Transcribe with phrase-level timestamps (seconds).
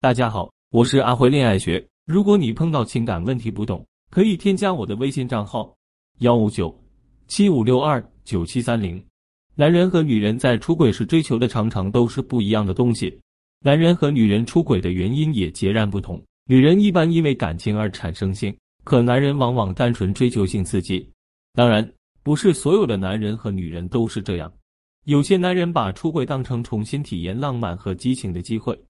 [0.00, 1.84] 大家好，我是阿辉恋爱学。
[2.06, 5.74] 如果你碰到情感问题不懂，可以添加我的微信账号
[6.20, 6.72] 幺五九
[7.26, 9.04] 七五六二九七三零。
[9.56, 13.18] 男人和女人在出轨时追求的常常都是不一样的东西，
[13.64, 16.22] 男人和女人出轨的原因也截然不同。
[16.46, 21.04] 女人一般因为感情而产生性，可男人往往单纯追求性刺激。
[21.54, 21.92] 当然，
[22.22, 24.52] 不是所有的男人和女人都是这样，
[25.06, 28.80] 有些男人把出轨当成重新体验浪漫和激情的机会。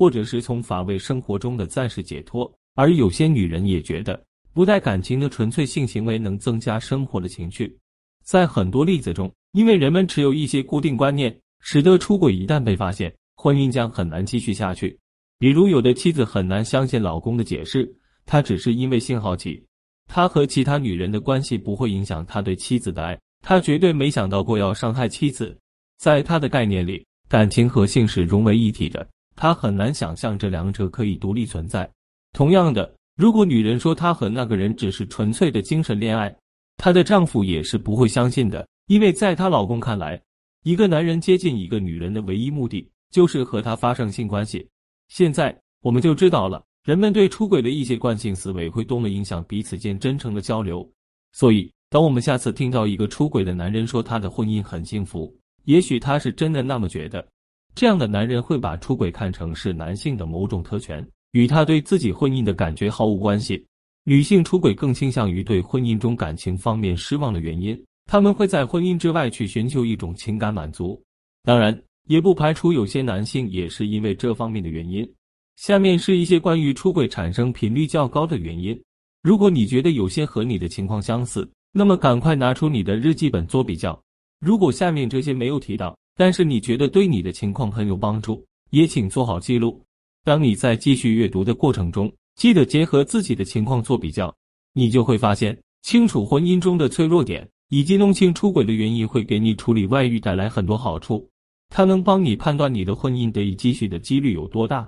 [0.00, 4.18] 或者是从乏味生活中的暂时解脱，而有些女人也觉得
[4.54, 7.78] 不带感情的纯粹性行为能增加生活的情趣。
[8.24, 14.98] 在很多例子中，因为人们持有一些固定观念，使得出轨一旦被发现，婚姻将很难继续下去。
[15.38, 17.86] 比如，有的妻子很难相信老公的解释，
[18.24, 19.62] 他只是因为性好奇，
[20.08, 25.54] 他和其他女人的关系不会影响他对妻子的爱，他绝对没想到过要伤害妻子。
[25.98, 29.06] 在他的概念里，感情和性是融为一体的。
[29.40, 31.90] 他很难想象这两者可以独立存在。
[32.34, 36.36] 同样的，如果女人说她和那个人只是纯粹的精神恋爱，
[36.76, 40.20] 她的丈夫也是不会相信的，因为在她老公看来，
[40.62, 44.68] 一个男人接近一个女人的唯一目的就是和她发生性关系。
[45.08, 50.86] 现在我们就知道了，人们对出轨的一些惯性思维会多么影响彼此间真诚的交流。
[51.32, 57.26] 所以，当我们下次听到一个出轨的男人说他的婚姻很幸福，也许他是真的那么觉得。
[57.74, 63.64] 这样的男人会把出轨看成是男性的某种特权，与他对自己婚姻的感觉毫无关系。
[64.04, 71.00] 女性出轨更倾向于对婚姻中感情方面失望的原因，他们会在婚姻之外去寻求一种情感满足。
[71.42, 75.08] 当然，也不排除有些男性也是因为这方面的原因。
[75.56, 78.78] 下面是一些关于出轨产生频率较高的原因。
[79.22, 83.98] 如果你觉得有些和你的情况相似，那么赶快拿出你的日记本做比较。
[84.40, 89.82] 如果下面这些没有提到，但是你觉得对你的情况很有帮助，也请做好记录。
[90.22, 94.30] 当你在继续阅读的过程中，记得结合自己的情况做比较，
[94.74, 101.26] 你就会发现，清楚婚姻中的脆弱点以及弄清出轨的原因，会给你处理外遇带来很多好处。
[101.70, 104.86] 它能帮你判断你的婚姻得以继续的几率有多大，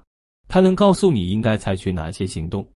[0.48, 2.68] 它能告诉你应该采取哪些行动，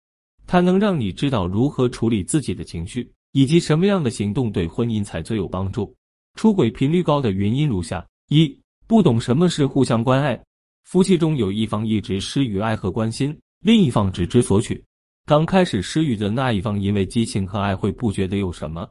[0.47, 5.93] 它能让你知道如何处理自己的情绪，以及什么样的行动对婚姻才最有帮助。
[6.35, 8.07] 出轨频率高的原因如下。
[8.29, 10.43] 一不懂什么是互相关爱，
[10.83, 14.83] 夫妻中有一方一直施予爱和关心，另一方只知索取。
[15.25, 18.87] 刚开始施予的那一方因为激情和爱会不觉得有什么，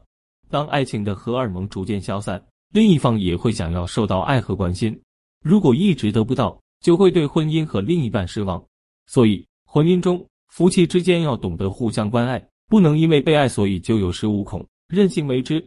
[0.49, 2.41] 当爱情的荷尔蒙逐渐消散，
[2.71, 4.97] 另一方也会想要受到爱和关心。
[5.43, 8.63] 如果一直得不到，就会对婚姻和另一半失望。
[9.07, 15.61] 所以，婚姻中夫妻之间要懂得互相关爱，不能因为被爱所以就有恃无恐、任性为之。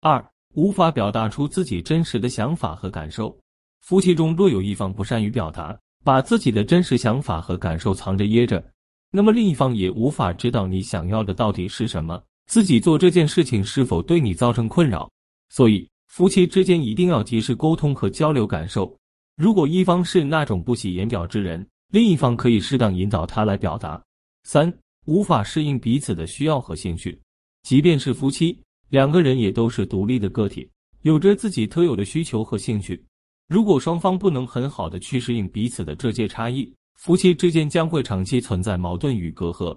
[0.00, 0.22] 二。
[0.54, 3.36] 无法表达出自己真实的想法和感受，
[3.80, 8.64] 夫妻中若有一方不善于表达，把自己的真实想法和感受藏着掖着，
[9.10, 15.10] 那么另一方也无法知道你想要的到底是什么，自己做这件事情是否对你造成困扰。
[15.48, 18.96] 所以，夫妻之间一定要及时沟通和交流感受。
[19.36, 24.00] 如果一方是那种不喜言表之人，另一方可以适当引导他来表达。
[24.44, 24.72] 三，
[25.06, 27.20] 无法适应彼此的需要和兴趣，
[27.62, 28.56] 即便是夫妻。
[28.94, 30.70] 两个人也都是独立的个体，
[31.02, 33.04] 有着自己特有的需求和兴趣。
[33.48, 39.76] 如果双方不能很好的去适应彼此的这些差异，夫妻之间将会长期存在矛盾与隔阂。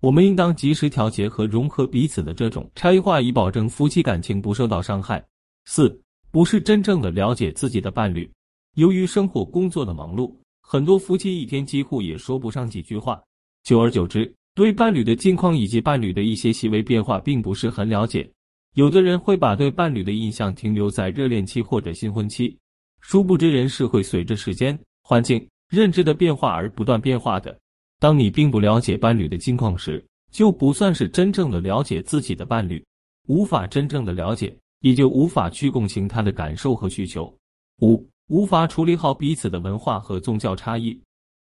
[0.00, 5.26] 我们应当及时调节和融合彼此的这种差异化，以保证夫妻感情不受到伤害。
[5.64, 5.98] 四，
[6.30, 8.30] 不是真正的了解自己的伴侣。
[8.74, 10.30] 由于生活工作的忙碌，
[10.60, 13.18] 很多夫妻一天几乎也说不上几句话，
[13.64, 18.30] 久而久之，对伴侣的近况以及伴侣的一些细微变化，并不是很了解。
[18.74, 22.56] 有的人会把对伴侣的印象停留在热恋期或者新婚期，
[23.00, 27.58] 殊不知人是会随着时间、环境、认知的变化而不断变化的。
[27.98, 32.84] 当你并不了解伴侣的近况时，就不算是真正的了解自己的伴侣，
[33.26, 37.34] 无法真正的了解，也就无法去共情他的感受和需求。
[37.80, 40.96] 五、无法处理好彼此的文化和宗教差异。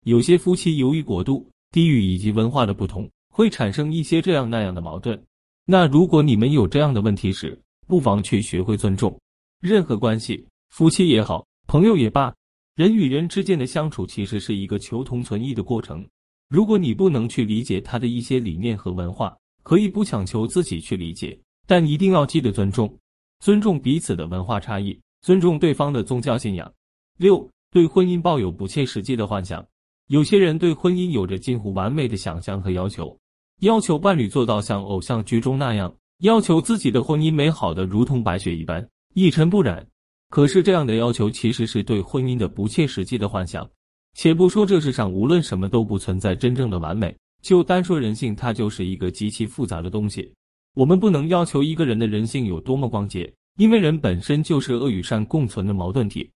[0.06, 5.22] 有些夫妻由于国度、地域以及文化的不同，会产生一些这样那样的矛盾。
[5.68, 9.20] 那如果你们有这样的问题时，不妨去学会尊重。
[9.60, 12.32] 任何关系，夫妻也好，朋友也罢，
[12.76, 16.08] 人与人之间的相处其实是一个求同存异的过程。
[16.50, 21.36] 如果你不能去理解他的一些理念和文化，可以不强求自己去理解，
[21.66, 22.96] 但一定要记得尊重，
[23.40, 26.72] 尊重彼此的文化差异，尊重对方的宗教信仰。
[27.18, 29.66] 六，对婚姻抱有不切实际的幻想。
[30.10, 33.18] 有些人对婚姻有着近乎完美的想象和要求。
[33.62, 39.86] 要求伴侣做到像偶像剧中那样，要求自己的婚姻美好的如同白雪一般一尘不染。
[40.30, 43.68] 可是这样的要求其实是对婚姻的不切实际的幻想。
[44.14, 50.34] 且不说这世上无论什么都不存在真正的完美，就单说人性，它就是一个极其复杂的东西。
[50.74, 56.30] 我们不能要求一个人的人性有多么光洁，因为人本身就是恶与善共存的矛盾体。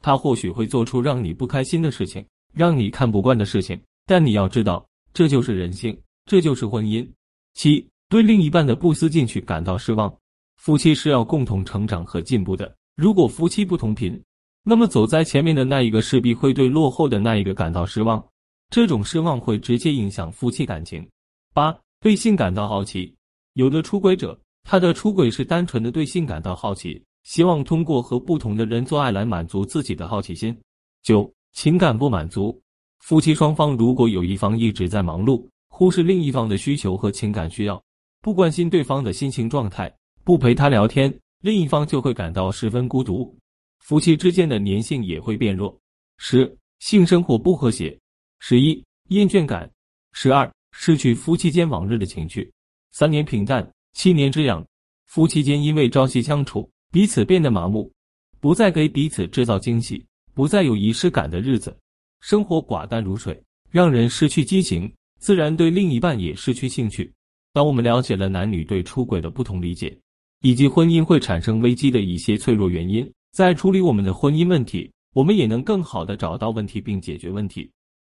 [0.00, 7.08] 他或许会做出让你不开心的事情，让你看不惯的事情，但你要知道，这就是人性，这就是婚姻。
[7.54, 10.14] 七，对另一半的不思进取感到失望。
[10.56, 14.20] 夫妻是要共同成长和进步的，如果夫妻不同频。
[14.66, 18.24] 那么走在前面的那一个势必会对落后的那一个感到失望，
[18.70, 21.06] 这种失望会直接影响夫妻感情。
[21.52, 23.14] 八对性感到好奇，
[23.52, 30.58] 有的出轨者，他的出轨是单纯的对性感到好奇，希望通过和不同的人做爱来满足自己的好奇心。
[31.02, 32.58] 九情感不满足，
[33.00, 37.82] 夫妻双方如果有一方一直在忙碌，忽视另一方的需求和情感需要，
[38.20, 39.92] 不关心对方的心情状态，
[40.22, 43.36] 不陪他聊天，另一方就会感到十分孤独。
[43.80, 45.76] 夫妻之间的粘性也会变弱。
[46.16, 47.98] 十、性生活不和谐。
[48.38, 49.68] 十一、厌倦感。
[50.12, 52.48] 十二、失去夫妻间往日的情趣。
[52.92, 54.64] 三年平淡，七年之痒。
[55.06, 57.90] 夫妻间因为朝夕相处，彼此变得麻木，
[58.38, 61.76] 不再给彼此制造惊喜，不再有仪式感的日子，
[62.20, 63.42] 生活寡淡如水，
[63.72, 64.88] 让人失去激情，
[65.18, 67.12] 自然对另一半也失去兴趣。
[67.52, 69.96] 当我们了解了男女对出轨的不同理解，
[70.42, 73.08] 以及婚姻会产生危机的一些脆弱原因。
[73.32, 77.70] 在处理我们的婚姻问题，我们也能更好的找到问题并解决问题。